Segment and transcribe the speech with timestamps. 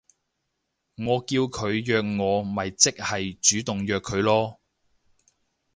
[0.95, 4.57] 我叫佢約我咪即係主動約佢囉